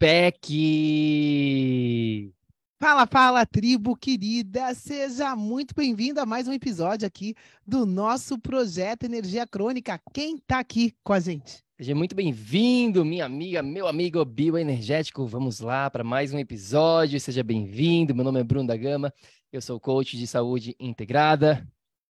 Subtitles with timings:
[0.00, 0.48] PEC!
[2.80, 4.72] Fala, fala, tribo querida!
[4.72, 7.34] Seja muito bem-vindo a mais um episódio aqui
[7.66, 10.00] do nosso projeto Energia Crônica.
[10.14, 11.62] Quem está aqui com a gente?
[11.76, 15.26] Seja muito bem-vindo, minha amiga, meu amigo bioenergético.
[15.26, 17.20] Vamos lá para mais um episódio.
[17.20, 18.14] Seja bem-vindo.
[18.14, 19.12] Meu nome é Bruno da Gama.
[19.52, 21.68] Eu sou coach de saúde integrada.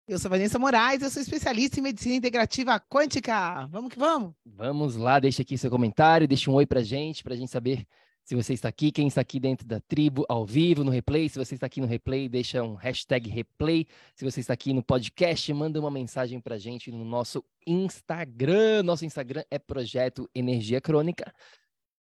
[0.08, 3.66] Eu sou Vanessa Moraes, eu sou especialista em medicina integrativa quântica.
[3.66, 4.32] Vamos que vamos!
[4.42, 7.86] Vamos lá, deixa aqui seu comentário, deixa um oi pra gente, pra gente saber
[8.24, 11.28] se você está aqui, quem está aqui dentro da tribo, ao vivo, no replay.
[11.28, 13.86] Se você está aqui no replay, deixa um hashtag replay.
[14.14, 18.82] Se você está aqui no podcast, manda uma mensagem pra gente no nosso Instagram.
[18.84, 21.30] Nosso Instagram é Projeto Energia Crônica.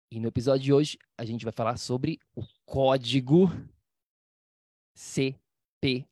[0.09, 3.51] E no episódio de hoje, a gente vai falar sobre o código
[4.95, 6.05] CPC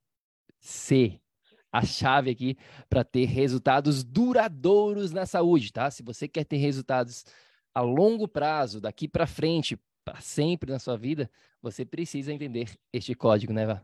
[1.71, 2.57] a chave aqui
[2.89, 5.89] para ter resultados duradouros na saúde, tá?
[5.91, 7.25] Se você quer ter resultados
[7.73, 11.29] a longo prazo, daqui para frente, para sempre na sua vida,
[11.61, 13.83] você precisa entender este código, né, Vá?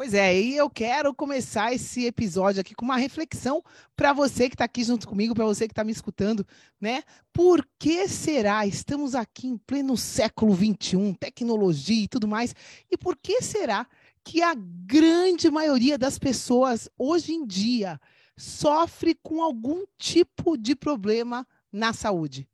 [0.00, 3.62] Pois é, e eu quero começar esse episódio aqui com uma reflexão
[3.94, 6.46] para você que está aqui junto comigo, para você que está me escutando,
[6.80, 7.02] né?
[7.34, 8.66] Por que será?
[8.66, 12.54] Estamos aqui em pleno século XXI, tecnologia e tudo mais,
[12.90, 13.86] e por que será
[14.30, 18.00] que a grande maioria das pessoas hoje em dia
[18.36, 22.48] sofre com algum tipo de problema na saúde.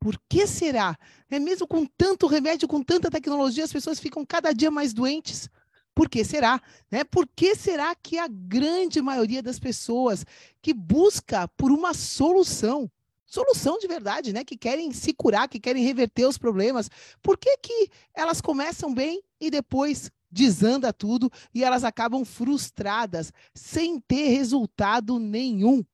[0.00, 0.96] Por que será?
[1.30, 5.50] É mesmo com tanto remédio, com tanta tecnologia, as pessoas ficam cada dia mais doentes.
[5.94, 6.62] Por que será?
[6.90, 7.04] Né?
[7.04, 10.24] Por que será que a grande maioria das pessoas
[10.62, 12.90] que busca por uma solução,
[13.26, 14.44] solução de verdade, né?
[14.44, 16.88] Que querem se curar, que querem reverter os problemas,
[17.22, 24.00] por que, que elas começam bem e depois desanda tudo e elas acabam frustradas, sem
[24.00, 25.84] ter resultado nenhum.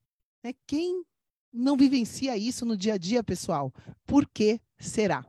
[0.42, 1.04] É Quem
[1.52, 3.72] não vivencia isso no dia a dia, pessoal?
[4.06, 5.24] Por que será?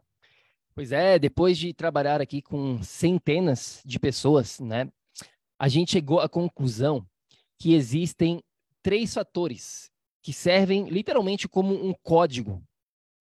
[0.73, 4.91] Pois é, depois de trabalhar aqui com centenas de pessoas, né,
[5.57, 7.07] a gente chegou à conclusão
[7.57, 8.43] que existem
[8.83, 9.89] três fatores
[10.21, 12.61] que servem literalmente como um código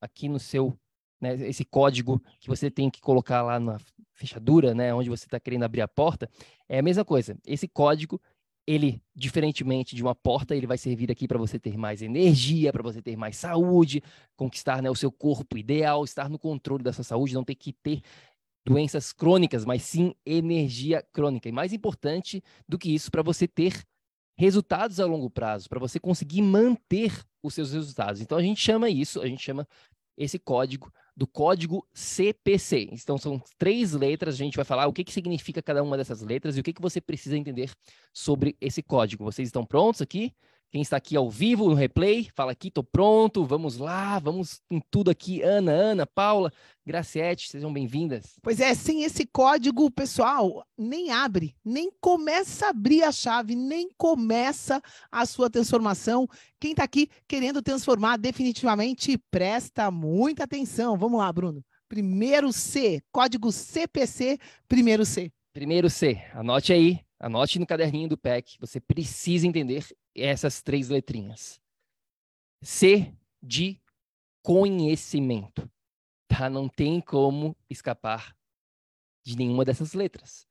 [0.00, 0.76] aqui no seu,
[1.24, 3.78] né, esse código que você tem que colocar lá na
[4.12, 6.30] fechadura, né, onde você está querendo abrir a porta,
[6.68, 7.36] é a mesma coisa.
[7.46, 8.20] Esse código,
[8.66, 12.82] ele, diferentemente de uma porta, ele vai servir aqui para você ter mais energia, para
[12.82, 14.02] você ter mais saúde,
[14.36, 17.72] conquistar né, o seu corpo ideal, estar no controle da sua saúde, não ter que
[17.72, 18.02] ter
[18.66, 21.48] doenças crônicas, mas sim energia crônica.
[21.48, 23.82] E mais importante do que isso, para você ter
[24.36, 27.12] resultados a longo prazo, para você conseguir manter
[27.42, 28.20] os seus resultados.
[28.20, 29.66] Então a gente chama isso, a gente chama
[30.16, 32.88] esse código do código CPC.
[32.92, 36.22] Então, são três letras, a gente vai falar o que, que significa cada uma dessas
[36.22, 37.70] letras e o que, que você precisa entender
[38.12, 39.24] sobre esse código.
[39.24, 40.32] Vocês estão prontos aqui?
[40.74, 44.82] Quem está aqui ao vivo no replay, fala aqui, estou pronto, vamos lá, vamos em
[44.90, 45.40] tudo aqui.
[45.40, 46.52] Ana, Ana, Paula,
[46.84, 48.40] Graciete, sejam bem-vindas.
[48.42, 53.88] Pois é, sem esse código, pessoal, nem abre, nem começa a abrir a chave, nem
[53.96, 54.82] começa
[55.12, 56.26] a sua transformação.
[56.58, 60.98] Quem está aqui querendo transformar definitivamente, presta muita atenção.
[60.98, 61.64] Vamos lá, Bruno.
[61.88, 65.30] Primeiro C, código CPC, primeiro C.
[65.52, 69.84] Primeiro C, anote aí, anote no caderninho do PEC, você precisa entender
[70.14, 71.60] essas três letrinhas.
[72.62, 73.12] C
[73.42, 73.80] de
[74.42, 75.70] conhecimento.
[76.28, 76.48] Tá?
[76.48, 78.36] Não tem como escapar
[79.24, 80.46] de nenhuma dessas letras.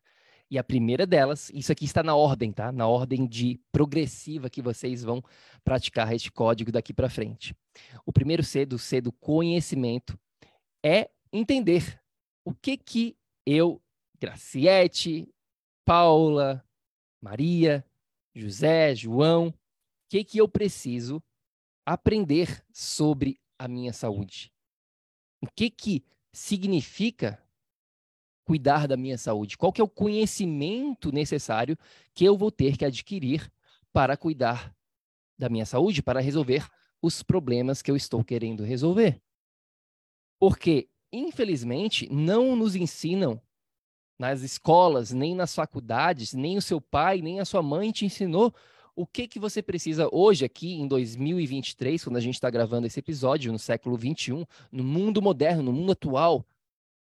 [0.49, 2.71] E a primeira delas, isso aqui está na ordem, tá?
[2.71, 5.23] Na ordem de progressiva que vocês vão
[5.63, 7.55] praticar este código daqui para frente.
[8.05, 10.15] O primeiro C do C do conhecimento
[10.85, 11.99] é entender
[12.45, 13.81] o que que eu,
[14.19, 15.27] Graciete,
[15.83, 16.63] Paula,
[17.19, 17.83] Maria,
[18.35, 19.53] José, João, o
[20.09, 21.23] que que eu preciso
[21.85, 24.51] aprender sobre a minha saúde?
[25.41, 27.43] O que que significa
[28.45, 29.57] cuidar da minha saúde?
[29.57, 31.77] Qual que é o conhecimento necessário
[32.13, 33.51] que eu vou ter que adquirir
[33.91, 34.75] para cuidar
[35.37, 36.67] da minha saúde, para resolver
[37.01, 39.21] os problemas que eu estou querendo resolver?
[40.39, 43.41] Porque, infelizmente, não nos ensinam
[44.17, 48.53] nas escolas, nem nas faculdades, nem o seu pai, nem a sua mãe te ensinou
[48.95, 52.99] o que que você precisa hoje aqui em 2023, quando a gente está gravando esse
[52.99, 56.45] episódio, no século 21, no mundo moderno, no mundo atual,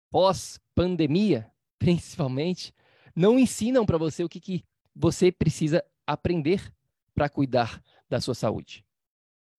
[0.10, 2.74] pós-pandemia, principalmente,
[3.16, 4.64] não ensinam para você o que, que
[4.96, 6.74] você precisa aprender
[7.14, 8.84] para cuidar da sua saúde.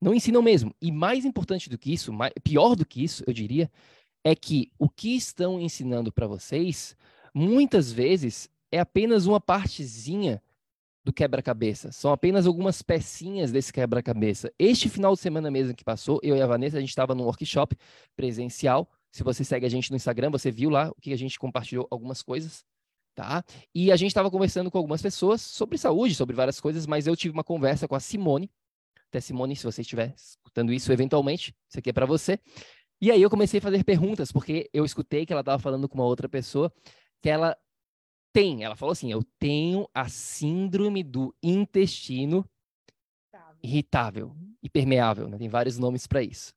[0.00, 0.74] Não ensinam mesmo.
[0.80, 3.70] E mais importante do que isso, mais, pior do que isso, eu diria,
[4.22, 6.96] é que o que estão ensinando para vocês,
[7.36, 10.42] muitas vezes, é apenas uma partezinha
[11.04, 11.92] do quebra-cabeça.
[11.92, 14.50] São apenas algumas pecinhas desse quebra-cabeça.
[14.58, 17.24] Este final de semana mesmo que passou, eu e a Vanessa, a gente estava num
[17.24, 17.76] workshop
[18.16, 18.90] presencial.
[19.12, 21.86] Se você segue a gente no Instagram, você viu lá o que a gente compartilhou
[21.90, 22.64] algumas coisas,
[23.14, 23.44] tá?
[23.74, 27.14] E a gente estava conversando com algumas pessoas sobre saúde, sobre várias coisas, mas eu
[27.14, 28.50] tive uma conversa com a Simone.
[29.10, 32.40] Até Simone, se você estiver escutando isso eventualmente, isso aqui é para você.
[32.98, 35.98] E aí eu comecei a fazer perguntas, porque eu escutei que ela estava falando com
[35.98, 36.72] uma outra pessoa
[37.26, 37.58] que ela
[38.32, 42.48] tem, ela falou assim: eu tenho a síndrome do intestino
[43.60, 44.32] irritável
[44.62, 45.36] e permeável, né?
[45.36, 46.54] tem vários nomes para isso.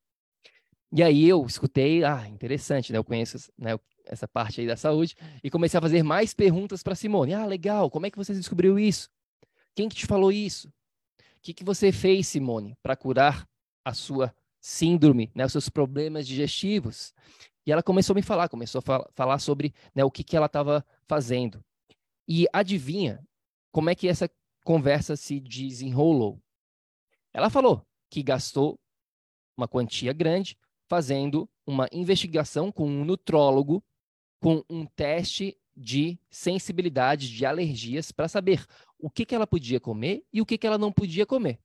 [0.92, 2.98] E aí eu escutei, ah, interessante, né?
[2.98, 3.76] Eu conheço né,
[4.06, 7.34] essa parte aí da saúde e comecei a fazer mais perguntas para Simone.
[7.34, 9.10] Ah, legal, como é que você descobriu isso?
[9.74, 10.68] Quem que te falou isso?
[10.68, 13.44] O que, que você fez, Simone, para curar
[13.84, 17.14] a sua síndrome, né, os seus problemas digestivos?
[17.66, 20.46] E ela começou a me falar, começou a falar sobre né, o que, que ela
[20.46, 21.64] estava fazendo.
[22.26, 23.24] E adivinha
[23.72, 24.30] como é que essa
[24.64, 26.40] conversa se desenrolou?
[27.32, 28.78] Ela falou que gastou
[29.56, 30.56] uma quantia grande
[30.88, 33.84] fazendo uma investigação com um nutrólogo,
[34.40, 38.66] com um teste de sensibilidade de alergias para saber
[38.98, 41.60] o que, que ela podia comer e o que, que ela não podia comer.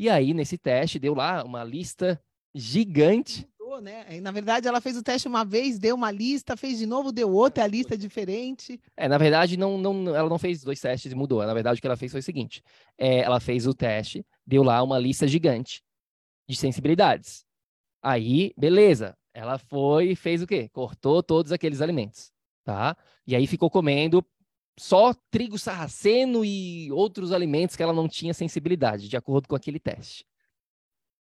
[0.00, 2.18] E aí, nesse teste, deu lá uma lista
[2.54, 3.46] gigante
[3.82, 4.20] né?
[4.20, 7.32] Na verdade, ela fez o teste uma vez, deu uma lista, fez de novo, deu
[7.32, 8.78] outra, a lista é diferente.
[8.96, 11.44] É, na verdade, não, não, ela não fez dois testes e mudou.
[11.46, 12.62] Na verdade, o que ela fez foi o seguinte:
[12.98, 15.82] é, ela fez o teste, deu lá uma lista gigante
[16.48, 17.44] de sensibilidades.
[18.02, 19.16] Aí, beleza.
[19.32, 20.68] Ela foi e fez o quê?
[20.70, 22.32] Cortou todos aqueles alimentos,
[22.64, 22.96] tá?
[23.26, 24.22] E aí ficou comendo
[24.80, 29.78] só trigo sarraceno e outros alimentos que ela não tinha sensibilidade, de acordo com aquele
[29.78, 30.24] teste.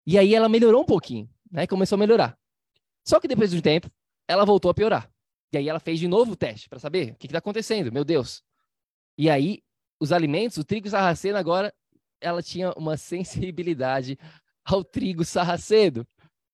[0.07, 1.69] E aí ela melhorou um pouquinho né?
[1.69, 2.37] Começou a melhorar.
[3.07, 3.89] Só que depois de um tempo,
[4.27, 5.09] ela voltou a piorar.
[5.53, 8.05] E aí ela fez de novo o teste para saber o que está acontecendo, meu
[8.05, 8.43] Deus.
[9.17, 9.63] E aí,
[10.01, 11.73] os alimentos, o trigo sarraceno agora,
[12.21, 14.19] ela tinha uma sensibilidade
[14.65, 16.05] ao trigo sarraceno.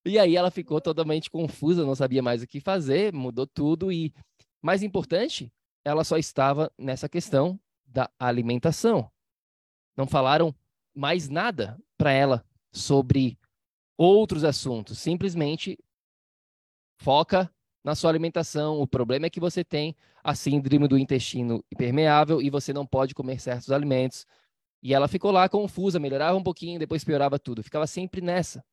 [0.04, 4.12] E aí ela ficou totalmente confusa, não sabia mais o que fazer, mudou tudo e,
[4.60, 5.50] mais importante,
[5.84, 9.10] ela só estava nessa questão da alimentação.
[9.96, 10.54] Não falaram
[10.94, 13.38] mais nada para ela sobre
[13.96, 14.99] outros assuntos.
[14.99, 15.78] Simplesmente
[16.99, 18.80] foca na sua alimentação.
[18.80, 23.14] O problema é que você tem a síndrome do intestino impermeável e você não pode
[23.14, 24.26] comer certos alimentos.
[24.82, 27.62] E ela ficou lá confusa, melhorava um pouquinho, depois piorava tudo.
[27.62, 28.64] Ficava sempre nessa.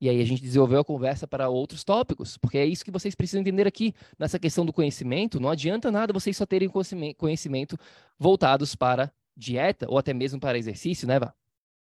[0.00, 3.14] E aí a gente desenvolveu a conversa para outros tópicos, porque é isso que vocês
[3.14, 5.40] precisam entender aqui nessa questão do conhecimento.
[5.40, 6.70] Não adianta nada vocês só terem
[7.16, 7.78] conhecimento
[8.18, 11.34] voltados para dieta ou até mesmo para exercício, né, Vá?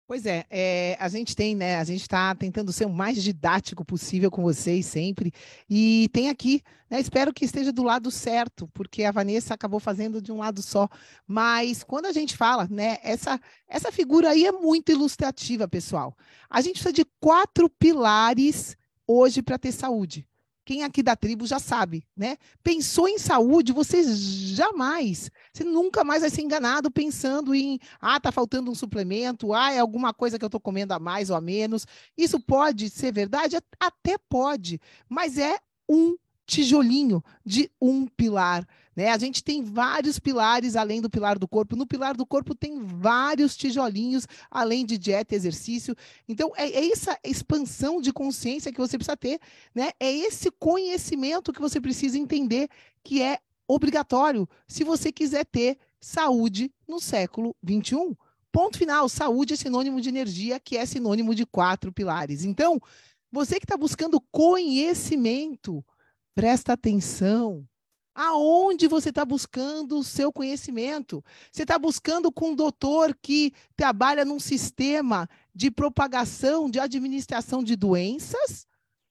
[0.09, 1.77] Pois é, é, a gente tem, né?
[1.77, 5.31] A gente está tentando ser o mais didático possível com vocês sempre.
[5.69, 6.99] E tem aqui, né?
[6.99, 10.88] Espero que esteja do lado certo, porque a Vanessa acabou fazendo de um lado só.
[11.27, 12.97] Mas quando a gente fala, né?
[13.03, 13.38] Essa,
[13.69, 16.17] essa figura aí é muito ilustrativa, pessoal.
[16.49, 20.27] A gente precisa de quatro pilares hoje para ter saúde
[20.68, 22.37] quem aqui da tribo já sabe, né?
[22.62, 28.30] Pensou em saúde, você jamais, você nunca mais vai ser enganado pensando em, ah, tá
[28.30, 31.40] faltando um suplemento, ah, é alguma coisa que eu tô comendo a mais ou a
[31.40, 31.87] menos.
[32.18, 33.56] Isso pode ser verdade?
[33.80, 35.58] Até pode, mas é
[35.88, 38.68] um tijolinho de um pilar.
[38.99, 39.11] Né?
[39.11, 41.76] A gente tem vários pilares além do pilar do corpo.
[41.76, 45.95] No pilar do corpo tem vários tijolinhos, além de dieta e exercício.
[46.28, 49.38] Então, é, é essa expansão de consciência que você precisa ter,
[49.73, 49.93] né?
[50.00, 52.69] É esse conhecimento que você precisa entender
[53.05, 53.38] que é
[53.69, 58.17] obrigatório se você quiser ter saúde no século 21.
[58.50, 59.09] Ponto final.
[59.09, 62.43] Saúde é sinônimo de energia, que é sinônimo de quatro pilares.
[62.43, 62.81] Então,
[63.31, 65.85] você que está buscando conhecimento,
[66.35, 67.64] presta atenção.
[68.20, 71.25] Aonde você está buscando o seu conhecimento?
[71.52, 77.76] Você está buscando com um doutor que trabalha num sistema de propagação, de administração de
[77.76, 78.66] doenças?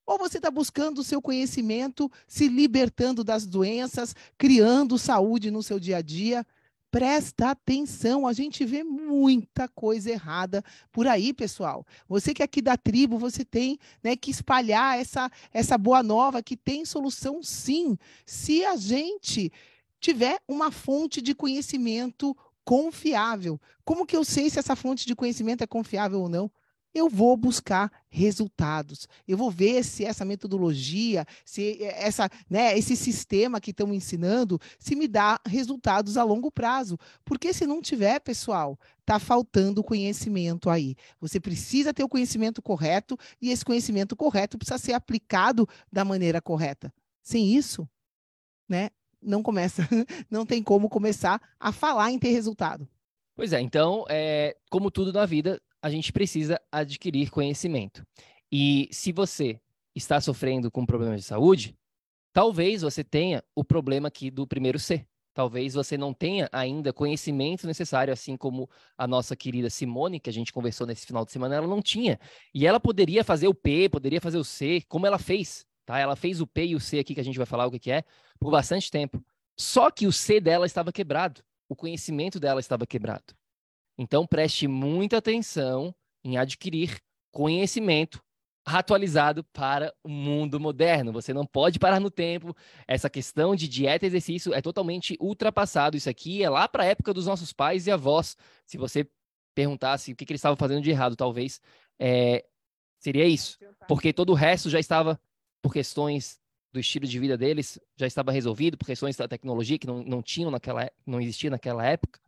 [0.06, 5.80] Ou você está buscando o seu conhecimento, se libertando das doenças, criando saúde no seu
[5.80, 6.46] dia a dia?
[6.90, 11.86] Presta atenção, a gente vê muita coisa errada por aí, pessoal.
[12.08, 16.42] Você que é aqui da tribo, você tem né, que espalhar essa, essa boa nova
[16.42, 19.52] que tem solução sim, se a gente
[20.00, 23.60] tiver uma fonte de conhecimento confiável.
[23.84, 26.52] Como que eu sei se essa fonte de conhecimento é confiável ou não?
[26.94, 29.08] Eu vou buscar resultados.
[29.28, 34.96] Eu vou ver se essa metodologia, se essa, né, esse sistema que estão ensinando, se
[34.96, 36.98] me dá resultados a longo prazo.
[37.24, 40.96] Porque se não tiver, pessoal, está faltando conhecimento aí.
[41.20, 46.42] Você precisa ter o conhecimento correto e esse conhecimento correto precisa ser aplicado da maneira
[46.42, 46.94] correta.
[47.22, 47.88] Sem isso,
[48.68, 48.90] né,
[49.22, 49.88] não começa,
[50.30, 52.88] não tem como começar a falar em ter resultado.
[53.36, 58.06] Pois é, então, é, como tudo na vida, a gente precisa adquirir conhecimento.
[58.52, 59.60] E se você
[59.96, 61.76] está sofrendo com problemas de saúde,
[62.34, 65.06] talvez você tenha o problema aqui do primeiro C.
[65.34, 68.68] Talvez você não tenha ainda conhecimento necessário, assim como
[68.98, 72.20] a nossa querida Simone, que a gente conversou nesse final de semana, ela não tinha.
[72.54, 75.64] E ela poderia fazer o P, poderia fazer o C, como ela fez.
[75.86, 76.00] Tá?
[76.00, 77.78] Ela fez o P e o C aqui, que a gente vai falar o que,
[77.78, 78.04] que é,
[78.40, 79.24] por bastante tempo.
[79.56, 81.44] Só que o C dela estava quebrado.
[81.70, 83.36] O conhecimento dela estava quebrado.
[83.98, 87.00] Então, preste muita atenção em adquirir
[87.32, 88.22] conhecimento
[88.68, 91.14] atualizado para o mundo moderno.
[91.14, 92.56] Você não pode parar no tempo.
[92.86, 95.96] Essa questão de dieta e exercício é totalmente ultrapassado.
[95.96, 98.36] Isso aqui é lá para a época dos nossos pais e avós.
[98.66, 99.10] Se você
[99.56, 101.62] perguntasse o que, que eles estavam fazendo de errado, talvez
[101.98, 102.46] é,
[103.00, 103.58] seria isso.
[103.88, 105.18] Porque todo o resto já estava,
[105.62, 106.38] por questões
[106.74, 110.22] do estilo de vida deles, já estava resolvido, por questões da tecnologia que não, não
[110.22, 112.20] tinham naquela, não existia naquela época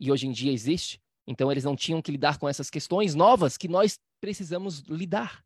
[0.00, 1.00] e hoje em dia existe.
[1.26, 5.44] Então eles não tinham que lidar com essas questões novas que nós precisamos lidar.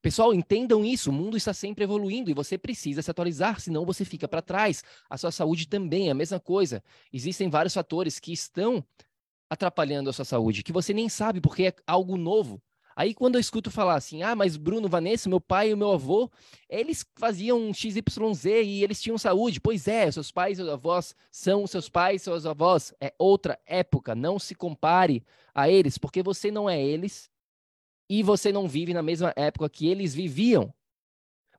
[0.00, 4.04] Pessoal, entendam isso, o mundo está sempre evoluindo e você precisa se atualizar, senão você
[4.04, 4.84] fica para trás.
[5.10, 6.82] A sua saúde também é a mesma coisa.
[7.12, 8.84] Existem vários fatores que estão
[9.50, 12.62] atrapalhando a sua saúde, que você nem sabe porque é algo novo.
[12.98, 16.28] Aí quando eu escuto falar assim, ah, mas Bruno, Vanessa, meu pai e meu avô,
[16.68, 19.60] eles faziam XYZ e eles tinham saúde.
[19.60, 22.92] Pois é, seus pais seus avós são seus pais seus avós.
[23.00, 25.24] É outra época, não se compare
[25.54, 27.30] a eles, porque você não é eles
[28.10, 30.74] e você não vive na mesma época que eles viviam.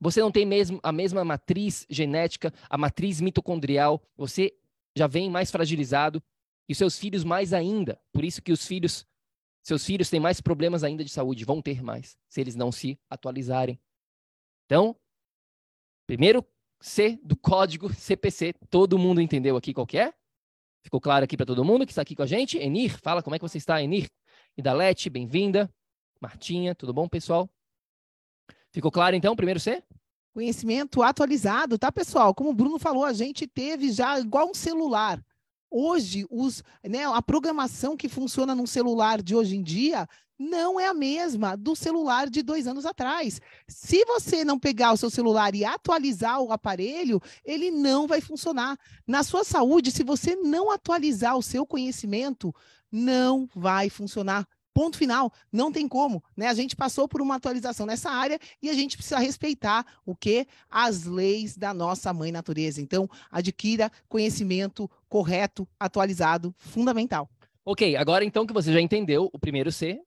[0.01, 4.53] Você não tem mesmo a mesma matriz genética, a matriz mitocondrial, você
[4.93, 6.21] já vem mais fragilizado
[6.67, 7.97] e seus filhos mais ainda.
[8.11, 9.07] Por isso que os filhos
[9.61, 12.99] seus filhos têm mais problemas ainda de saúde, vão ter mais, se eles não se
[13.09, 13.79] atualizarem.
[14.65, 14.95] Então,
[16.07, 16.45] primeiro
[16.81, 20.13] C do código CPC, todo mundo entendeu aqui qual é?
[20.81, 22.57] Ficou claro aqui para todo mundo que está aqui com a gente?
[22.57, 24.09] Enir, fala como é que você está, Enir.
[24.57, 25.69] Idalete, bem-vinda.
[26.21, 27.49] Martinha, tudo bom, pessoal?
[28.71, 29.83] Ficou claro então, primeiro C?
[30.33, 32.33] Conhecimento atualizado, tá, pessoal?
[32.33, 35.23] Como o Bruno falou, a gente teve já igual um celular.
[35.71, 40.07] Hoje, os, né, a programação que funciona num celular de hoje em dia
[40.39, 43.41] não é a mesma do celular de dois anos atrás.
[43.67, 48.79] Se você não pegar o seu celular e atualizar o aparelho, ele não vai funcionar.
[49.05, 52.55] Na sua saúde, se você não atualizar o seu conhecimento,
[52.89, 54.47] não vai funcionar.
[54.73, 56.47] Ponto final, não tem como, né?
[56.47, 60.47] A gente passou por uma atualização nessa área e a gente precisa respeitar o que
[60.69, 62.81] as leis da nossa mãe natureza.
[62.81, 67.29] Então, adquira conhecimento correto, atualizado, fundamental.
[67.65, 70.01] OK, agora então que você já entendeu o primeiro C,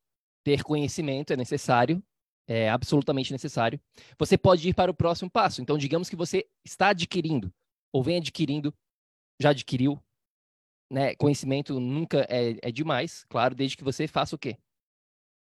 [0.44, 2.02] ter conhecimento é necessário,
[2.48, 3.80] é absolutamente necessário.
[4.18, 5.60] Você pode ir para o próximo passo.
[5.60, 7.52] Então, digamos que você está adquirindo
[7.92, 8.74] ou vem adquirindo,
[9.40, 10.00] já adquiriu
[10.90, 14.58] né, conhecimento nunca é, é demais, claro, desde que você faça o quê?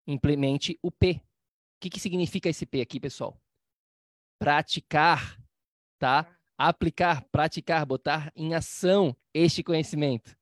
[0.08, 1.22] Implemente o P.
[1.78, 3.40] O que, que significa esse P aqui, pessoal?
[4.40, 5.40] Praticar,
[6.00, 6.37] tá?
[6.58, 10.36] Aplicar, praticar, botar em ação este conhecimento.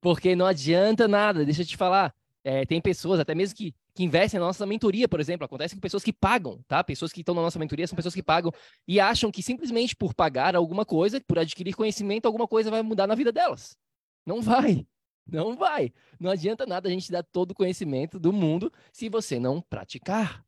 [0.00, 2.14] Porque não adianta nada, deixa eu te falar.
[2.42, 5.44] É, tem pessoas, até mesmo que, que investem na nossa mentoria, por exemplo.
[5.44, 6.82] Acontece com pessoas que pagam, tá?
[6.82, 8.50] Pessoas que estão na nossa mentoria são pessoas que pagam
[8.88, 13.06] e acham que simplesmente por pagar alguma coisa, por adquirir conhecimento, alguma coisa vai mudar
[13.06, 13.76] na vida delas.
[14.24, 14.86] Não vai.
[15.26, 15.92] Não vai.
[16.18, 20.44] Não adianta nada a gente dar todo o conhecimento do mundo se você não praticar.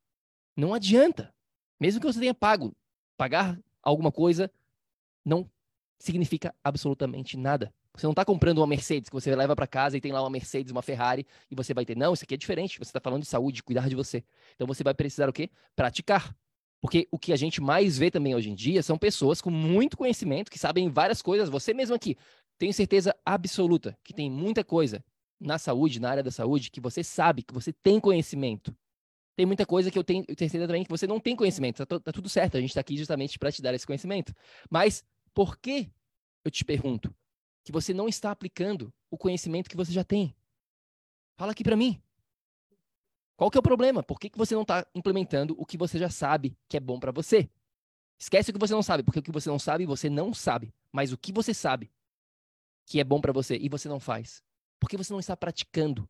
[0.56, 1.32] Não adianta.
[1.78, 2.74] Mesmo que você tenha pago,
[3.16, 4.50] pagar alguma coisa,
[5.24, 5.50] não
[5.98, 7.72] significa absolutamente nada.
[7.94, 10.30] Você não está comprando uma Mercedes que você leva para casa e tem lá uma
[10.30, 11.96] Mercedes, uma Ferrari e você vai ter.
[11.96, 12.78] Não, isso aqui é diferente.
[12.78, 14.24] Você está falando de saúde, de cuidar de você.
[14.54, 15.50] Então você vai precisar o quê?
[15.76, 16.34] Praticar.
[16.80, 19.96] Porque o que a gente mais vê também hoje em dia são pessoas com muito
[19.96, 21.48] conhecimento, que sabem várias coisas.
[21.48, 22.16] Você mesmo aqui,
[22.58, 25.04] tenho certeza absoluta que tem muita coisa
[25.38, 28.74] na saúde, na área da saúde, que você sabe, que você tem conhecimento.
[29.34, 31.84] Tem muita coisa que eu tenho, eu certeza também que você não tem conhecimento.
[31.86, 34.34] Tá, tá tudo certo, a gente está aqui justamente para te dar esse conhecimento.
[34.70, 35.90] Mas por que,
[36.44, 37.14] eu te pergunto,
[37.64, 40.34] que você não está aplicando o conhecimento que você já tem?
[41.36, 42.00] Fala aqui para mim.
[43.36, 44.02] Qual que é o problema?
[44.02, 47.00] Por que, que você não está implementando o que você já sabe que é bom
[47.00, 47.48] para você?
[48.18, 50.72] Esquece o que você não sabe, porque o que você não sabe, você não sabe.
[50.92, 51.90] Mas o que você sabe
[52.86, 54.42] que é bom para você e você não faz?
[54.78, 56.08] Porque você não está praticando.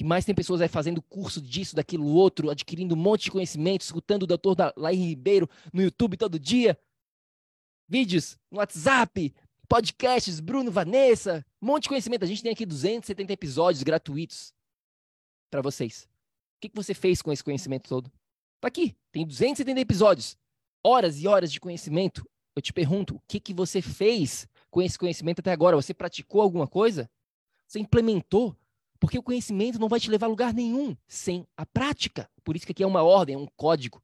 [0.00, 3.82] Que mais tem pessoas aí fazendo curso disso, daquilo, outro, adquirindo um monte de conhecimento,
[3.82, 6.80] escutando o doutor Laí Ribeiro no YouTube todo dia.
[7.86, 9.34] Vídeos no WhatsApp,
[9.68, 12.22] podcasts, Bruno, Vanessa, um monte de conhecimento.
[12.22, 14.54] A gente tem aqui 270 episódios gratuitos
[15.50, 16.08] para vocês.
[16.56, 18.10] O que, que você fez com esse conhecimento todo?
[18.58, 20.34] Tá aqui, tem 270 episódios,
[20.82, 22.26] horas e horas de conhecimento.
[22.56, 25.76] Eu te pergunto, o que, que você fez com esse conhecimento até agora?
[25.76, 27.06] Você praticou alguma coisa?
[27.68, 28.56] Você implementou?
[29.00, 32.30] Porque o conhecimento não vai te levar a lugar nenhum sem a prática.
[32.44, 34.02] Por isso que aqui é uma ordem, é um código.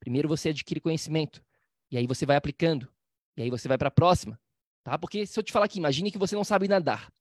[0.00, 1.42] Primeiro você adquire conhecimento,
[1.90, 2.88] e aí você vai aplicando,
[3.36, 4.38] e aí você vai para a próxima,
[4.86, 4.96] Tá?
[4.96, 7.12] Porque se eu te falar aqui, imagine que você não sabe nadar.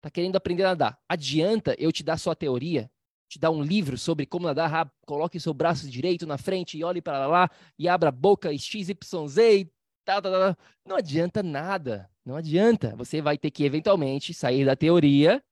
[0.00, 0.96] Tá querendo aprender a nadar.
[1.08, 2.88] Adianta eu te dar só a teoria,
[3.28, 6.84] te dar um livro sobre como nadar, ah, coloque seu braço direito na frente e
[6.84, 8.94] olhe para lá e abra a boca e XYZ
[9.38, 9.72] e
[10.04, 10.56] tal, tal, tal.
[10.86, 12.08] Não adianta nada.
[12.24, 12.94] Não adianta.
[12.94, 15.42] Você vai ter que eventualmente sair da teoria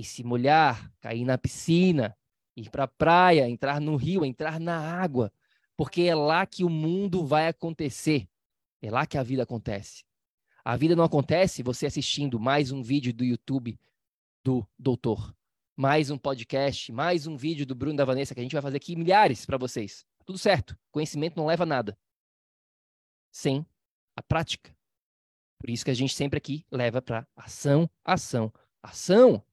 [0.00, 2.16] e se molhar, cair na piscina,
[2.56, 5.30] ir para a praia, entrar no rio, entrar na água,
[5.76, 8.26] porque é lá que o mundo vai acontecer.
[8.80, 10.02] É lá que a vida acontece.
[10.64, 13.78] A vida não acontece você assistindo mais um vídeo do YouTube
[14.42, 15.34] do doutor,
[15.76, 18.78] mais um podcast, mais um vídeo do Bruno da Vanessa, que a gente vai fazer
[18.78, 20.06] aqui milhares para vocês.
[20.24, 20.78] Tudo certo.
[20.90, 21.98] Conhecimento não leva a nada
[23.30, 23.66] sem
[24.16, 24.74] a prática.
[25.58, 28.50] Por isso que a gente sempre aqui leva para ação, ação,
[28.82, 29.44] ação,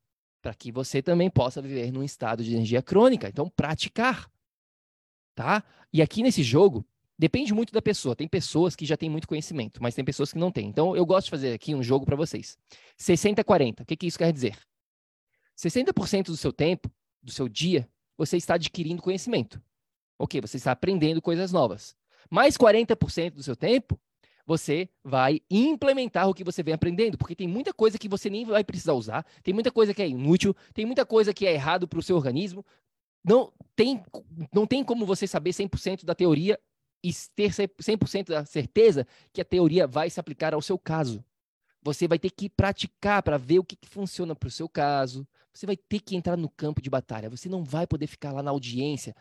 [0.41, 3.27] para que você também possa viver num estado de energia crônica.
[3.27, 4.29] Então, praticar.
[5.35, 5.63] Tá?
[5.91, 6.85] E aqui nesse jogo,
[7.19, 8.15] Depende muito da pessoa.
[8.15, 10.67] Tem pessoas que já têm muito conhecimento, mas tem pessoas que não têm.
[10.67, 12.57] Então, eu gosto de fazer aqui um jogo para vocês.
[12.99, 13.81] 60-40.
[13.81, 14.55] O que, que isso quer dizer?
[15.57, 16.91] 60% do seu tempo,
[17.23, 19.59] do seu dia, você está adquirindo conhecimento.
[20.19, 21.95] Ok, você está aprendendo coisas novas.
[22.29, 23.99] Mais 40% do seu tempo,
[24.47, 28.45] você vai implementar o que você vem aprendendo, porque tem muita coisa que você nem
[28.45, 31.85] vai precisar usar, tem muita coisa que é inútil, tem muita coisa que é errado
[31.85, 32.65] para o seu organismo.
[33.21, 34.01] Não tem,
[34.53, 36.57] não tem como você saber 100% da teoria
[37.03, 41.21] e ter 100% da certeza que a teoria vai se aplicar ao seu caso.
[41.83, 45.27] Você vai ter que praticar para ver o que, que funciona para o seu caso.
[45.53, 47.29] Você vai ter que entrar no campo de batalha.
[47.29, 49.13] Você não vai poder ficar lá na audiência,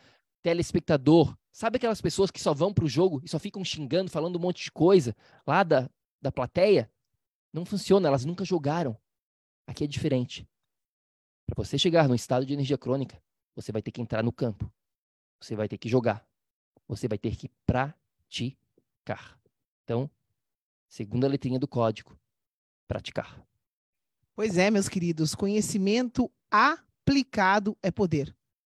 [0.49, 1.35] telespectador.
[1.51, 4.41] Sabe aquelas pessoas que só vão para o jogo e só ficam xingando, falando um
[4.41, 5.89] monte de coisa lá da,
[6.21, 6.89] da plateia?
[7.51, 8.97] Não funciona, elas nunca jogaram.
[9.65, 10.47] Aqui é diferente.
[11.45, 13.21] Para você chegar no estado de energia crônica,
[13.55, 14.71] você vai ter que entrar no campo.
[15.41, 16.27] Você vai ter que jogar
[16.87, 19.39] você vai ter que praticar.
[19.83, 20.09] Então,
[20.87, 22.17] segunda letrinha do código,
[22.87, 23.45] praticar.
[24.35, 28.35] Pois é, meus queridos, conhecimento aplicado é poder.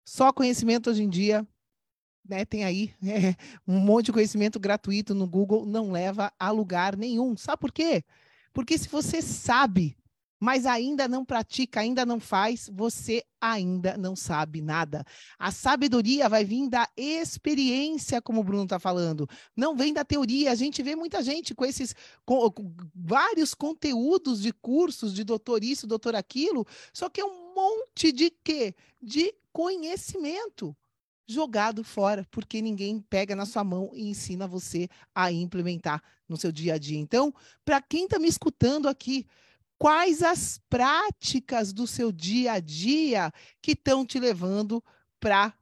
[0.07, 1.47] Só conhecimento hoje em dia,
[2.29, 3.35] né, tem aí é,
[3.67, 7.37] um monte de conhecimento gratuito no Google, não leva a lugar nenhum.
[7.37, 8.05] Sabe por quê?
[8.53, 9.97] Porque se você sabe
[10.41, 15.05] mas ainda não pratica, ainda não faz, você ainda não sabe nada.
[15.39, 20.53] A sabedoria vai vir da experiência, como o Bruno está falando, não vem da teoria.
[20.53, 25.65] A gente vê muita gente com esses com, com vários conteúdos de cursos de doutor
[25.65, 28.75] isso, doutor aquilo, só que é um monte de quê?
[29.03, 30.77] De conhecimento
[31.29, 36.51] jogado fora, porque ninguém pega na sua mão e ensina você a implementar no seu
[36.51, 36.99] dia a dia.
[36.99, 37.33] Então,
[37.65, 39.27] para quem está me escutando aqui,
[39.79, 44.83] quais as práticas do seu dia a dia que estão te levando
[45.21, 45.53] para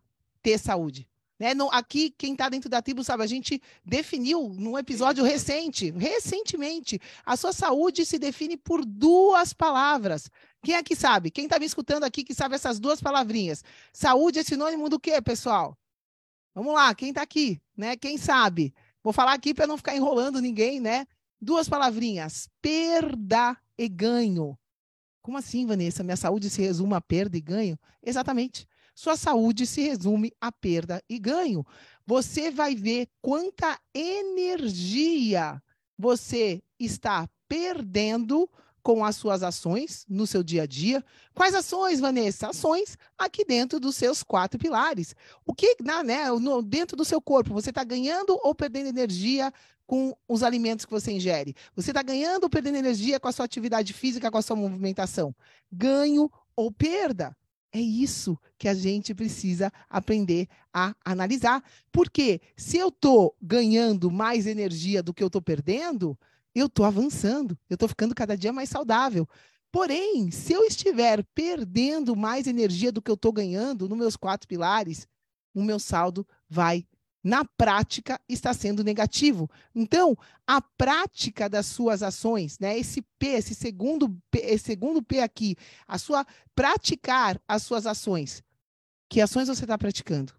[0.41, 1.09] ter saúde.
[1.39, 1.53] Né?
[1.73, 7.37] Aqui, quem está dentro da tribo sabe, a gente definiu num episódio recente, recentemente, a
[7.37, 10.31] sua saúde se define por duas palavras.
[10.67, 11.31] Quem é que sabe?
[11.31, 13.63] Quem está me escutando aqui que sabe essas duas palavrinhas?
[13.93, 15.79] Saúde é sinônimo do quê, pessoal?
[16.53, 17.97] Vamos lá, quem está aqui, né?
[17.97, 18.75] Quem sabe?
[19.01, 21.07] Vou falar aqui para não ficar enrolando ninguém, né?
[21.41, 24.59] Duas palavrinhas: perda e ganho.
[25.23, 26.03] Como assim, Vanessa?
[26.03, 27.79] Minha saúde se resume a perda e ganho?
[28.03, 28.67] Exatamente.
[28.93, 31.65] Sua saúde se resume a perda e ganho.
[32.05, 35.63] Você vai ver quanta energia
[35.97, 38.51] você está perdendo
[38.87, 41.05] com as suas ações no seu dia a dia.
[41.35, 42.51] Quais ações, Vanessa?
[42.51, 45.13] Ações aqui dentro dos seus quatro pilares.
[45.45, 49.53] O que, na, né, no, dentro do seu corpo, você está ganhando ou perdendo energia
[49.89, 51.57] com os alimentos que você ingere?
[51.75, 55.35] Você está ganhando ou perdendo energia com a sua atividade física, com a sua movimentação?
[55.73, 57.37] Ganho ou perda?
[57.73, 61.61] É isso que a gente precisa aprender a analisar.
[61.91, 66.17] Porque se eu estou ganhando mais energia do que eu estou perdendo,
[66.59, 69.29] eu estou avançando, eu estou ficando cada dia mais saudável.
[69.71, 74.49] Porém, se eu estiver perdendo mais energia do que eu estou ganhando nos meus quatro
[74.49, 75.07] pilares,
[75.55, 76.87] o meu saldo vai,
[77.23, 79.51] na prática, estar sendo negativo.
[79.75, 80.17] Então,
[80.47, 82.79] a prática das suas ações, né?
[82.79, 88.43] Esse P, esse segundo P, esse segundo P aqui, a sua praticar as suas ações.
[89.11, 90.33] Que ações você está praticando?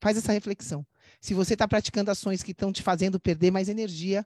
[0.00, 0.86] Faz essa reflexão.
[1.20, 4.24] Se você está praticando ações que estão te fazendo perder mais energia,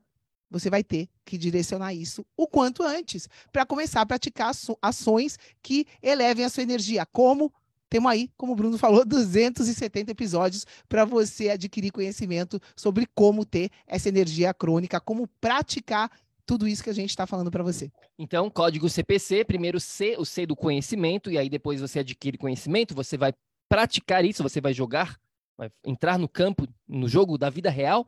[0.52, 5.86] você vai ter que direcionar isso o quanto antes, para começar a praticar ações que
[6.02, 7.06] elevem a sua energia.
[7.06, 7.52] Como?
[7.88, 13.70] Temos aí, como o Bruno falou, 270 episódios para você adquirir conhecimento sobre como ter
[13.86, 16.10] essa energia crônica, como praticar
[16.46, 17.90] tudo isso que a gente está falando para você.
[18.18, 22.94] Então, código CPC, primeiro C, o C do conhecimento, e aí depois você adquire conhecimento,
[22.94, 23.32] você vai
[23.68, 25.18] praticar isso, você vai jogar,
[25.56, 28.06] vai entrar no campo, no jogo da vida real,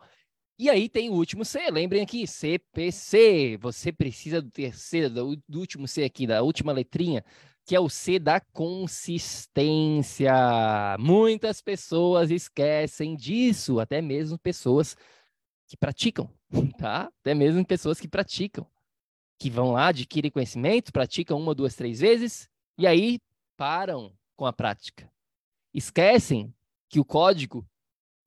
[0.57, 3.59] e aí tem o último C, lembrem aqui, CPC.
[3.61, 7.25] Você precisa do terceiro, do, último C aqui, da última letrinha,
[7.65, 10.33] que é o C da consistência.
[11.01, 14.97] Muitas pessoas esquecem disso, até mesmo pessoas
[15.67, 16.31] que praticam,
[16.79, 17.11] tá?
[17.21, 18.65] Até mesmo pessoas que praticam,
[19.41, 23.19] que vão lá, adquirem conhecimento, praticam uma, duas, três vezes, e aí
[23.57, 25.11] param com a prática.
[25.73, 26.55] Esquecem
[26.89, 27.67] que o código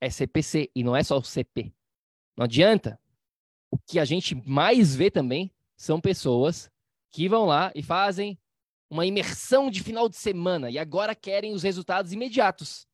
[0.02, 1.77] é CPC e não é só o CP.
[2.38, 3.00] Não adianta.
[3.72, 6.70] O que a gente mais vê também são pessoas
[7.12, 8.40] que vão lá e fazem
[8.90, 12.88] uma imersão de final de semana e agora querem os resultados imediatos.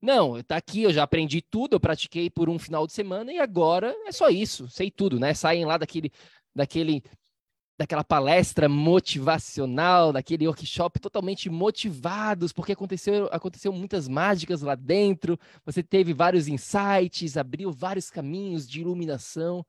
[0.00, 3.38] Não, tá aqui, eu já aprendi tudo, eu pratiquei por um final de semana e
[3.38, 5.32] agora é só isso, sei tudo, né?
[5.32, 6.10] Saem lá daquele,
[6.54, 7.02] daquele
[7.78, 15.82] daquela palestra motivacional, daquele workshop totalmente motivados, porque aconteceu, aconteceu muitas mágicas lá dentro, você
[15.82, 19.64] teve vários insights, abriu vários caminhos de iluminação,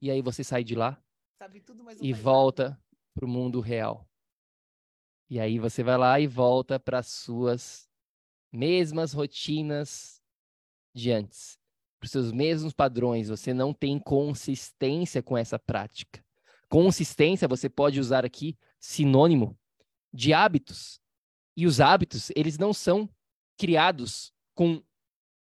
[0.00, 1.00] e aí você sai de lá
[1.64, 2.80] tudo, e volta
[3.14, 4.08] para o mundo real.
[5.28, 7.88] E aí você vai lá e volta para as suas
[8.50, 10.22] mesmas rotinas
[10.94, 11.58] de antes,
[11.98, 16.24] para os seus mesmos padrões, você não tem consistência com essa prática.
[16.68, 19.58] Consistência, você pode usar aqui sinônimo
[20.12, 21.00] de hábitos.
[21.56, 23.08] E os hábitos, eles não são
[23.56, 24.82] criados com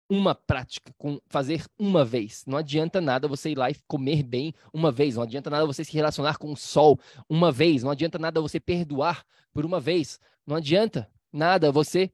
[0.09, 2.45] uma prática, com fazer uma vez.
[2.45, 5.83] Não adianta nada você ir lá e comer bem uma vez, não adianta nada você
[5.83, 6.97] se relacionar com o sol
[7.29, 12.09] uma vez, não adianta nada você perdoar por uma vez, não adianta nada você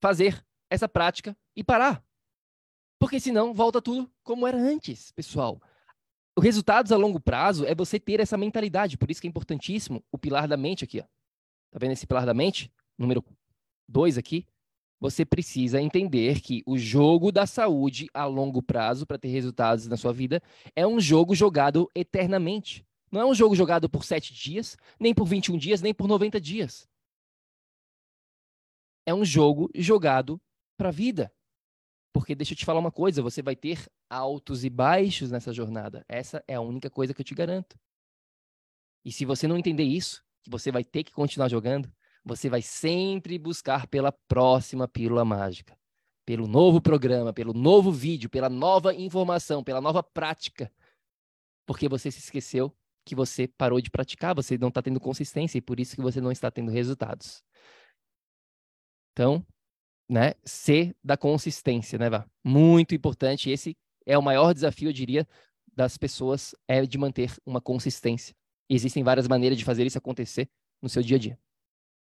[0.00, 2.04] fazer essa prática e parar.
[2.98, 5.60] Porque senão volta tudo como era antes, pessoal
[6.38, 8.96] o resultados a longo prazo é você ter essa mentalidade.
[8.96, 11.00] Por isso que é importantíssimo o pilar da mente aqui.
[11.00, 11.02] Ó.
[11.02, 12.72] Tá vendo esse pilar da mente?
[12.96, 13.24] Número
[13.88, 14.46] 2 aqui.
[15.00, 19.96] Você precisa entender que o jogo da saúde a longo prazo, para ter resultados na
[19.96, 20.40] sua vida,
[20.76, 22.86] é um jogo jogado eternamente.
[23.10, 26.40] Não é um jogo jogado por 7 dias, nem por 21 dias, nem por 90
[26.40, 26.88] dias.
[29.04, 30.40] É um jogo jogado
[30.76, 31.32] para a vida.
[32.12, 36.04] Porque deixa eu te falar uma coisa, você vai ter altos e baixos nessa jornada.
[36.08, 37.78] Essa é a única coisa que eu te garanto.
[39.04, 41.92] E se você não entender isso, que você vai ter que continuar jogando,
[42.24, 45.78] você vai sempre buscar pela próxima pílula mágica,
[46.26, 50.70] pelo novo programa, pelo novo vídeo, pela nova informação, pela nova prática.
[51.66, 55.62] Porque você se esqueceu que você parou de praticar, você não está tendo consistência e
[55.62, 57.42] por isso que você não está tendo resultados.
[59.12, 59.44] Então,
[60.08, 62.26] né, ser da consistência, né, Vá?
[62.42, 63.50] Muito importante.
[63.50, 65.26] Esse é o maior desafio, eu diria,
[65.74, 68.34] das pessoas, é de manter uma consistência.
[68.68, 70.48] existem várias maneiras de fazer isso acontecer
[70.82, 71.38] no seu dia a dia.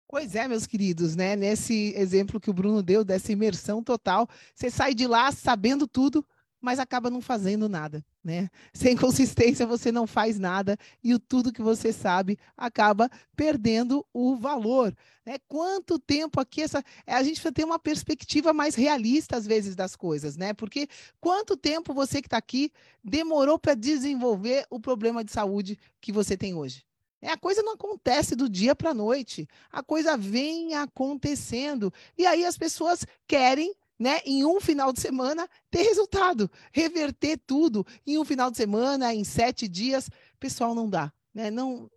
[0.10, 1.36] Pois é, meus queridos, né?
[1.36, 6.26] Nesse exemplo que o Bruno deu, dessa imersão total, você sai de lá sabendo tudo,
[6.62, 8.50] mas acaba não fazendo nada, né?
[8.74, 14.36] Sem consistência você não faz nada e o tudo que você sabe acaba perdendo o
[14.36, 15.38] valor, né?
[15.48, 19.76] Quanto tempo aqui essa é, a gente precisa ter uma perspectiva mais realista às vezes
[19.76, 20.54] das coisas, né?
[20.54, 20.88] Porque
[21.20, 22.72] quanto tempo você que está aqui
[23.04, 26.88] demorou para desenvolver o problema de saúde que você tem hoje?
[27.22, 31.92] É, a coisa não acontece do dia para a noite, a coisa vem acontecendo.
[32.18, 37.86] E aí as pessoas querem né, em um final de semana ter resultado, reverter tudo
[38.06, 41.50] em um final de semana, em sete dias, pessoal, não dá, né?
[41.50, 41.90] Não,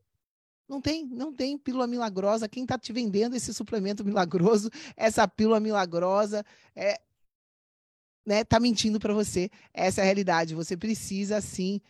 [0.69, 2.49] não tem, não tem pílula milagrosa.
[2.49, 7.01] Quem está te vendendo esse suplemento milagroso, essa pílula milagrosa, é,
[8.25, 9.51] né, tá mentindo para você.
[9.75, 10.55] Essa é a realidade.
[10.55, 11.81] Você precisa sim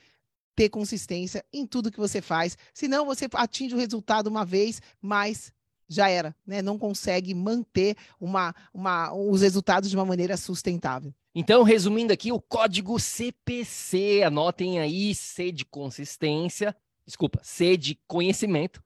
[0.56, 2.56] ter consistência em tudo que você faz.
[2.74, 5.52] Senão você atinge o resultado uma vez, mas
[5.90, 6.62] já era, né?
[6.62, 11.12] Não consegue manter uma, uma, os resultados de uma maneira sustentável.
[11.34, 16.74] Então, resumindo aqui, o código CPC, anotem aí, C de consistência,
[17.04, 18.82] desculpa, C de conhecimento,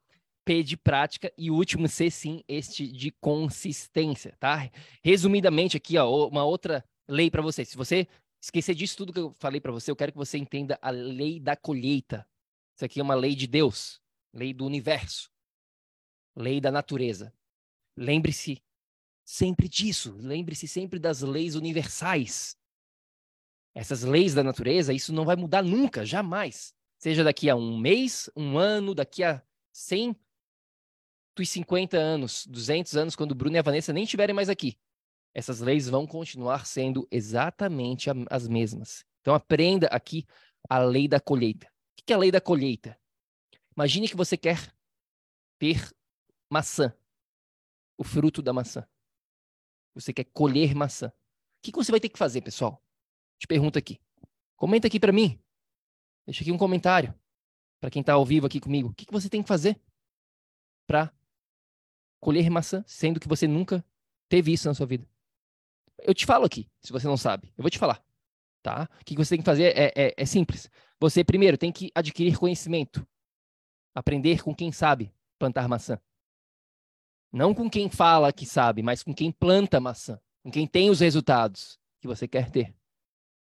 [0.47, 4.71] P de prática e o último C, sim, este de consistência, tá?
[5.03, 7.65] Resumidamente aqui, ó, uma outra lei para você.
[7.65, 8.09] Se você
[8.43, 11.39] esquecer disso tudo que eu falei para você, eu quero que você entenda a lei
[11.39, 12.27] da colheita.
[12.75, 14.01] Isso aqui é uma lei de Deus,
[14.35, 15.34] lei do universo
[16.37, 17.33] lei da natureza.
[17.97, 18.63] Lembre-se
[19.25, 22.57] sempre disso, lembre-se sempre das leis universais.
[23.75, 26.75] Essas leis da natureza, isso não vai mudar nunca, jamais.
[26.99, 29.43] Seja daqui a um mês, um ano, daqui a
[29.73, 34.79] 150 anos, 200 anos, quando o Bruno e a Vanessa nem estiverem mais aqui.
[35.35, 39.05] Essas leis vão continuar sendo exatamente as mesmas.
[39.21, 40.25] Então aprenda aqui
[40.69, 41.67] a lei da colheita.
[41.67, 42.97] O que é a lei da colheita?
[43.77, 44.73] Imagine que você quer
[45.59, 45.91] ter
[46.55, 46.97] maçã,
[47.99, 48.87] o fruto da maçã.
[49.93, 51.09] Você quer colher maçã.
[51.09, 51.13] O
[51.63, 52.81] que, você vai ter que fazer, pessoal?
[53.41, 54.01] Te pergunto aqui.
[54.55, 55.37] Comenta aqui para mim.
[56.25, 57.13] Deixa aqui um comentário
[57.81, 58.91] para quem está ao vivo aqui comigo.
[58.91, 59.81] O que, você tem que fazer
[60.87, 61.13] para
[62.21, 63.85] colher maçã, sendo que você nunca
[64.29, 65.09] teve isso na sua vida?
[65.99, 67.53] Eu te falo aqui, se você não sabe.
[67.59, 68.01] Eu vou te falar.
[68.63, 68.89] Tá?
[69.01, 70.71] O que você tem que fazer é, é, é simples.
[71.01, 73.05] Você, primeiro, tem que adquirir conhecimento.
[73.93, 76.01] Aprender com quem sabe plantar maçã.
[77.35, 81.01] Não com quem fala que sabe, mas com quem planta maçã, com quem tem os
[81.01, 82.73] resultados que você quer ter.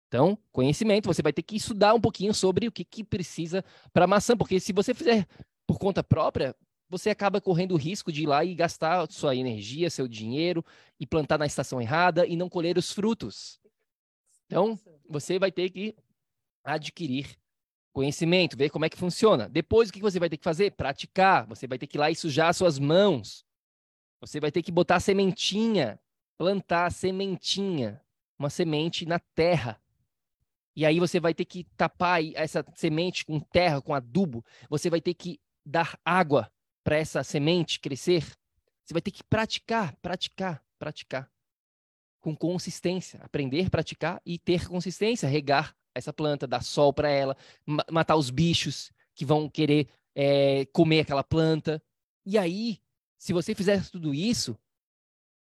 [0.09, 4.05] Então, conhecimento, você vai ter que estudar um pouquinho sobre o que, que precisa para
[4.05, 5.25] maçã, porque se você fizer
[5.65, 6.53] por conta própria,
[6.89, 10.65] você acaba correndo o risco de ir lá e gastar sua energia, seu dinheiro
[10.99, 13.57] e plantar na estação errada e não colher os frutos.
[14.47, 14.77] Então,
[15.09, 15.95] você vai ter que
[16.61, 17.37] adquirir
[17.93, 19.47] conhecimento, ver como é que funciona.
[19.47, 20.71] Depois, o que você vai ter que fazer?
[20.71, 21.47] Praticar.
[21.47, 23.46] Você vai ter que ir lá e sujar suas mãos.
[24.19, 25.99] Você vai ter que botar sementinha,
[26.37, 28.01] plantar sementinha,
[28.37, 29.81] uma semente na terra.
[30.75, 34.43] E aí você vai ter que tapar essa semente com terra, com adubo.
[34.69, 36.51] Você vai ter que dar água
[36.83, 38.23] para essa semente crescer.
[38.85, 41.31] Você vai ter que praticar, praticar, praticar.
[42.21, 43.19] Com consistência.
[43.23, 45.27] Aprender, praticar e ter consistência.
[45.27, 47.35] Regar essa planta, dar sol para ela,
[47.91, 51.81] matar os bichos que vão querer é, comer aquela planta.
[52.23, 52.79] E aí
[53.17, 54.57] se você fizer tudo isso,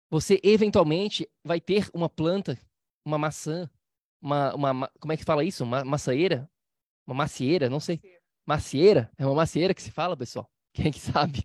[0.09, 2.57] você eventualmente vai ter uma planta,
[3.05, 3.69] uma maçã,
[4.21, 5.63] uma, uma como é que fala isso?
[5.63, 6.49] Uma maçaeira?
[7.05, 8.01] Uma macieira, não sei.
[8.45, 9.11] Macieira?
[9.17, 10.49] É uma macieira que se fala, pessoal?
[10.73, 11.43] Quem é que sabe?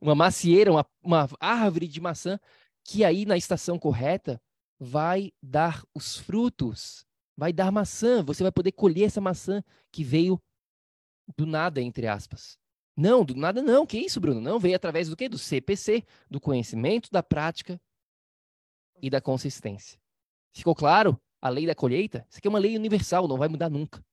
[0.00, 2.38] Uma macieira, uma, uma árvore de maçã
[2.84, 4.40] que aí na estação correta
[4.78, 8.22] vai dar os frutos, vai dar maçã.
[8.24, 10.42] Você vai poder colher essa maçã que veio
[11.36, 12.58] do nada, entre aspas.
[12.96, 13.86] Não, do nada não.
[13.86, 14.40] Que isso, Bruno?
[14.40, 15.28] Não, veio através do quê?
[15.28, 17.80] Do CPC, do conhecimento, da prática
[19.00, 19.98] e da consistência.
[20.52, 21.20] Ficou claro?
[21.40, 22.24] A lei da colheita?
[22.30, 24.04] Isso aqui é uma lei universal, não vai mudar nunca.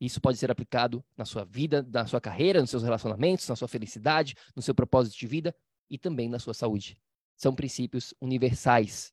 [0.00, 3.68] Isso pode ser aplicado na sua vida, na sua carreira, nos seus relacionamentos, na sua
[3.68, 5.54] felicidade, no seu propósito de vida
[5.88, 6.98] e também na sua saúde.
[7.36, 9.12] São princípios universais.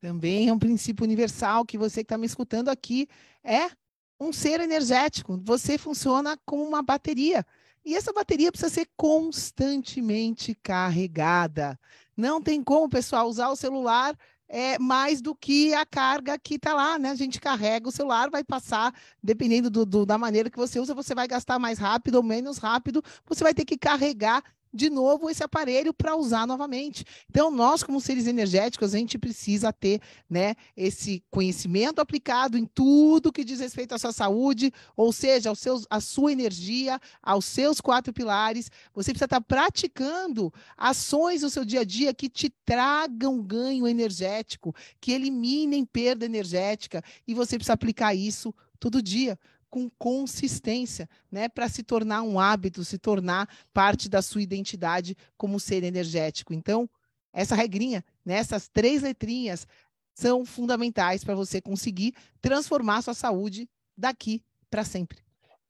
[0.00, 3.08] Também é um princípio universal que você que está me escutando aqui
[3.44, 3.70] é
[4.18, 5.40] um ser energético.
[5.44, 7.44] Você funciona como uma bateria.
[7.86, 11.78] E essa bateria precisa ser constantemente carregada.
[12.16, 14.18] Não tem como, pessoal, usar o celular
[14.48, 17.10] é mais do que a carga que está lá, né?
[17.10, 20.94] A gente carrega o celular, vai passar, dependendo do, do, da maneira que você usa,
[20.94, 25.30] você vai gastar mais rápido ou menos rápido, você vai ter que carregar de novo
[25.30, 27.04] esse aparelho para usar novamente.
[27.30, 33.32] Então, nós, como seres energéticos, a gente precisa ter né, esse conhecimento aplicado em tudo
[33.32, 37.80] que diz respeito à sua saúde, ou seja, aos seus, à sua energia, aos seus
[37.80, 38.70] quatro pilares.
[38.94, 44.74] Você precisa estar praticando ações no seu dia a dia que te tragam ganho energético,
[45.00, 49.38] que eliminem perda energética, e você precisa aplicar isso todo dia
[49.70, 55.60] com consistência, né, para se tornar um hábito, se tornar parte da sua identidade como
[55.60, 56.54] ser energético.
[56.54, 56.88] Então,
[57.32, 58.40] essa regrinha, né,
[58.72, 59.66] três letrinhas,
[60.14, 65.18] são fundamentais para você conseguir transformar sua saúde daqui para sempre.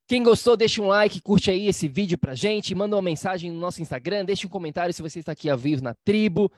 [0.06, 3.58] Quem gostou, deixa um like, curte aí esse vídeo pra gente, manda uma mensagem no
[3.58, 6.48] nosso Instagram, deixa um comentário se você está aqui ao vivo na tribo.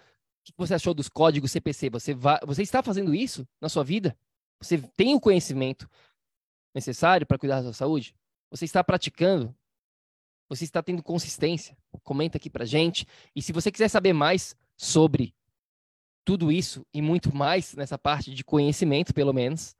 [0.45, 1.89] que você achou dos códigos CPC?
[1.89, 4.15] Você, vai, você está fazendo isso na sua vida?
[4.61, 5.89] Você tem o conhecimento
[6.75, 8.15] necessário para cuidar da sua saúde?
[8.51, 9.55] Você está praticando?
[10.49, 11.77] Você está tendo consistência?
[12.03, 13.07] Comenta aqui para gente.
[13.37, 15.35] E se você quiser saber mais sobre
[16.25, 19.75] tudo isso e muito mais nessa parte de conhecimento, pelo menos,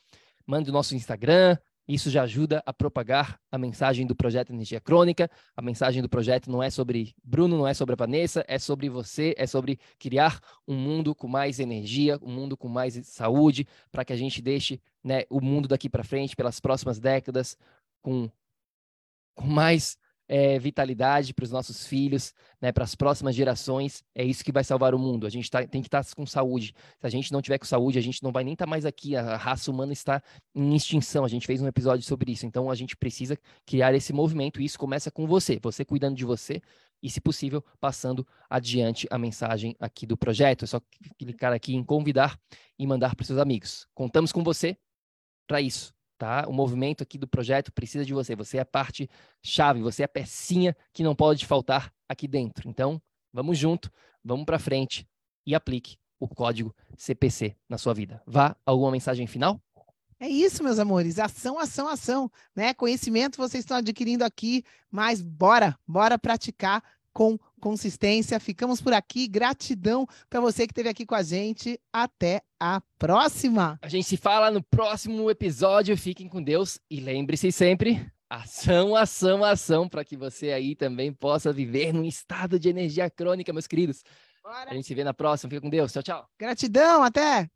[0.46, 1.58] mande o nosso Instagram,
[1.94, 5.30] isso já ajuda a propagar a mensagem do projeto Energia Crônica.
[5.56, 8.90] A mensagem do projeto não é sobre Bruno, não é sobre a Vanessa, é sobre
[8.90, 14.06] você, é sobre criar um mundo com mais energia, um mundo com mais saúde, para
[14.06, 17.58] que a gente deixe né, o mundo daqui para frente, pelas próximas décadas,
[18.02, 18.30] com,
[19.36, 24.04] com mais é, vitalidade para os nossos filhos, né, para as próximas gerações.
[24.16, 25.28] É isso que vai salvar o mundo.
[25.28, 26.74] A gente tá, tem que estar tá com saúde.
[27.00, 28.86] Se a gente não tiver com saúde, a gente não vai nem estar tá mais
[28.86, 29.16] aqui.
[29.16, 30.22] A raça humana está
[30.56, 31.26] em extinção.
[31.26, 32.46] A gente fez um episódio sobre isso.
[32.46, 35.60] Então a gente precisa criar esse movimento e isso começa com você.
[35.62, 36.62] Você cuidando de você
[37.04, 40.64] e, se possível, passando adiante a mensagem aqui do projeto.
[40.64, 40.80] É só
[41.18, 42.40] clicar aqui em convidar
[42.78, 43.88] e mandar para seus amigos.
[43.94, 44.78] Contamos com você
[45.48, 46.46] para isso tá?
[46.48, 48.36] O movimento aqui do projeto precisa de você.
[48.36, 49.10] Você é a parte
[49.42, 52.70] chave, você é a pecinha que não pode faltar aqui dentro.
[52.70, 53.02] Então,
[53.34, 53.92] vamos junto,
[54.24, 55.08] vamos para frente
[55.48, 58.22] e aplique o código CPC na sua vida.
[58.28, 59.60] Vá alguma mensagem final?
[60.20, 61.18] É isso, meus amores.
[61.18, 62.72] Ação, ação, ação, né?
[62.76, 68.40] Conhecimento vocês estão adquirindo aqui, mas bora, bora praticar com consistência.
[68.40, 69.28] Ficamos por aqui.
[69.28, 71.80] Gratidão para você que esteve aqui com a gente.
[71.94, 73.80] Até a próxima.
[73.82, 75.98] A gente se fala no próximo episódio.
[75.98, 78.06] Fiquem com Deus e lembre-se sempre.
[78.30, 83.52] Ação, ação, ação, para que você aí também possa viver num estado de energia crônica,
[83.52, 84.04] meus queridos.
[84.42, 84.72] Bora.
[84.72, 85.50] A gente se vê na próxima.
[85.50, 85.92] Fica com Deus.
[85.92, 86.28] Tchau, tchau.
[86.40, 87.50] Gratidão, até.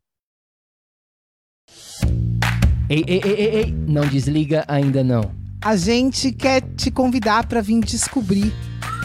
[2.88, 5.22] Ei, ei, ei, ei, ei, não desliga ainda não.
[5.64, 8.52] A gente quer te convidar para vir descobrir